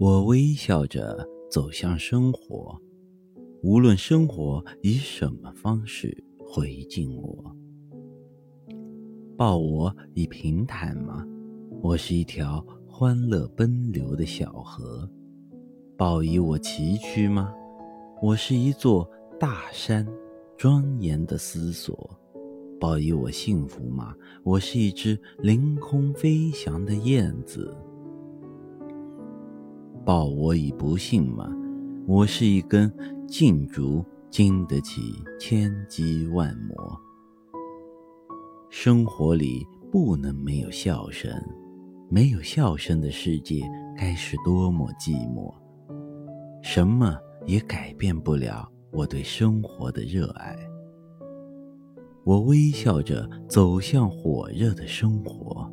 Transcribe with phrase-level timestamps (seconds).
[0.00, 2.80] 我微笑着走向生活，
[3.64, 7.56] 无论生活以什么方式回敬我。
[9.36, 11.26] 抱我以平坦吗？
[11.82, 15.10] 我是一条欢乐奔流的小河。
[15.96, 17.52] 抱以我崎岖吗？
[18.22, 19.04] 我是一座
[19.36, 20.06] 大山，
[20.56, 22.08] 庄严的思索。
[22.78, 24.14] 抱以我幸福吗？
[24.44, 27.76] 我是一只凌空飞翔的燕子。
[30.04, 31.50] 报我以不幸吗？
[32.06, 32.92] 我是一根
[33.26, 35.00] 劲竹，经得起
[35.38, 37.00] 千击万磨。
[38.70, 41.30] 生活里不能没有笑声，
[42.08, 43.62] 没有笑声的世界
[43.96, 45.52] 该是多么寂寞。
[46.62, 50.56] 什么也改变不了我对生活的热爱。
[52.24, 55.70] 我微笑着走向火热的生活。